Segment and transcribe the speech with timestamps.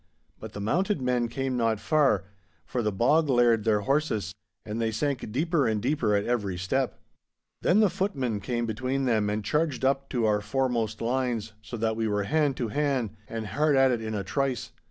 [0.39, 2.23] But the mounted men came not far,
[2.65, 4.33] for the bog laired their horses,
[4.65, 6.99] and they sank deeper and deeper at every step.
[7.61, 11.95] Then the footmen came between them and charged up to our foremost lines, so that
[11.95, 14.71] we were hand to hand and hard at it in a trice.